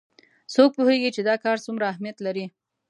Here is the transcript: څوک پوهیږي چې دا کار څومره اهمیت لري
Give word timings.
څوک 0.53 0.69
پوهیږي 0.77 1.09
چې 1.15 1.21
دا 1.29 1.35
کار 1.43 1.57
څومره 1.65 1.85
اهمیت 1.91 2.17
لري 2.25 2.45